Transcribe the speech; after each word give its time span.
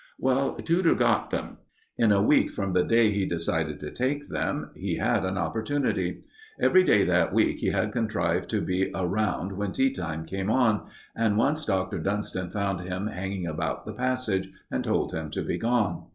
Well, 0.17 0.55
Tudor 0.55 0.95
got 0.95 1.29
them. 1.29 1.57
In 1.95 2.11
a 2.11 2.23
week 2.23 2.49
from 2.49 2.71
the 2.71 2.83
day 2.83 3.11
he 3.11 3.27
decided 3.27 3.79
to 3.81 3.91
take 3.91 4.29
them, 4.29 4.71
he 4.75 4.95
had 4.95 5.23
an 5.23 5.37
opportunity. 5.37 6.21
Every 6.59 6.83
day 6.83 7.03
that 7.03 7.31
week 7.35 7.59
he 7.59 7.67
had 7.67 7.91
contrived 7.91 8.49
to 8.49 8.61
be 8.61 8.89
around 8.95 9.51
when 9.51 9.73
tea 9.73 9.91
time 9.91 10.25
came 10.25 10.49
on, 10.49 10.87
and 11.15 11.37
once 11.37 11.65
Dr. 11.65 11.99
Dunston 11.99 12.49
found 12.49 12.81
him 12.81 13.05
hanging 13.05 13.45
about 13.45 13.85
the 13.85 13.93
passage, 13.93 14.49
and 14.71 14.83
told 14.83 15.13
him 15.13 15.29
to 15.29 15.43
be 15.43 15.59
gone. 15.59 16.07